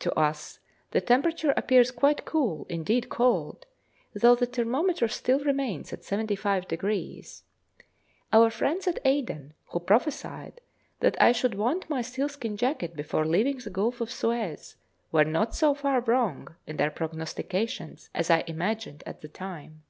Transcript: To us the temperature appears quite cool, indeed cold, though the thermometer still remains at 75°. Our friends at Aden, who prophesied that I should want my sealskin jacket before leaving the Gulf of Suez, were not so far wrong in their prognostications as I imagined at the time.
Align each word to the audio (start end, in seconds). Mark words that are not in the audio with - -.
To 0.00 0.14
us 0.14 0.58
the 0.90 1.00
temperature 1.00 1.54
appears 1.56 1.90
quite 1.90 2.26
cool, 2.26 2.66
indeed 2.68 3.08
cold, 3.08 3.64
though 4.14 4.34
the 4.34 4.44
thermometer 4.44 5.08
still 5.08 5.40
remains 5.42 5.90
at 5.90 6.02
75°. 6.02 7.40
Our 8.30 8.50
friends 8.50 8.86
at 8.86 8.98
Aden, 9.06 9.54
who 9.68 9.80
prophesied 9.80 10.60
that 10.98 11.16
I 11.18 11.32
should 11.32 11.54
want 11.54 11.88
my 11.88 12.02
sealskin 12.02 12.58
jacket 12.58 12.94
before 12.94 13.24
leaving 13.24 13.56
the 13.56 13.70
Gulf 13.70 14.02
of 14.02 14.10
Suez, 14.10 14.76
were 15.12 15.24
not 15.24 15.54
so 15.54 15.72
far 15.72 16.02
wrong 16.02 16.56
in 16.66 16.76
their 16.76 16.90
prognostications 16.90 18.10
as 18.14 18.28
I 18.28 18.44
imagined 18.46 19.02
at 19.06 19.22
the 19.22 19.28
time. 19.28 19.82